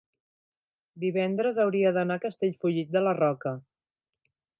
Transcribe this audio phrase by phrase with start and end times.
[1.03, 3.53] divendres hauria d'anar a Castellfollit de la Roca.